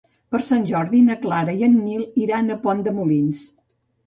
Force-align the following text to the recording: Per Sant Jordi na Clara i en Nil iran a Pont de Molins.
Per 0.35 0.39
Sant 0.45 0.63
Jordi 0.69 1.01
na 1.09 1.17
Clara 1.25 1.55
i 1.59 1.67
en 1.67 1.75
Nil 1.83 2.01
iran 2.23 2.49
a 2.49 2.59
Pont 2.65 2.83
de 2.89 2.95
Molins. 2.97 3.45